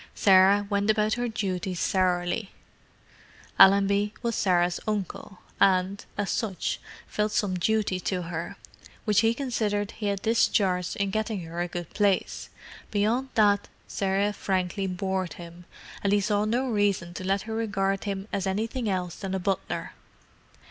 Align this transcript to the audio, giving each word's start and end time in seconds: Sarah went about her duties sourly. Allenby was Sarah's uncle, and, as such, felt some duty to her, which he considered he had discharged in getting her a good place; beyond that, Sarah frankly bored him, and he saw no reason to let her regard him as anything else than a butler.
Sarah 0.15 0.65
went 0.67 0.89
about 0.89 1.13
her 1.13 1.27
duties 1.27 1.79
sourly. 1.79 2.49
Allenby 3.59 4.15
was 4.23 4.33
Sarah's 4.33 4.79
uncle, 4.87 5.41
and, 5.59 6.03
as 6.17 6.31
such, 6.31 6.79
felt 7.05 7.31
some 7.31 7.53
duty 7.59 7.99
to 7.99 8.23
her, 8.23 8.55
which 9.05 9.19
he 9.21 9.35
considered 9.35 9.91
he 9.91 10.07
had 10.07 10.23
discharged 10.23 10.95
in 10.95 11.11
getting 11.11 11.41
her 11.43 11.61
a 11.61 11.67
good 11.67 11.91
place; 11.91 12.49
beyond 12.89 13.29
that, 13.35 13.67
Sarah 13.87 14.33
frankly 14.33 14.87
bored 14.87 15.33
him, 15.33 15.65
and 16.03 16.11
he 16.11 16.19
saw 16.19 16.45
no 16.45 16.67
reason 16.67 17.13
to 17.13 17.23
let 17.23 17.43
her 17.43 17.53
regard 17.53 18.05
him 18.05 18.27
as 18.33 18.47
anything 18.47 18.89
else 18.89 19.17
than 19.17 19.35
a 19.35 19.39
butler. 19.39 19.93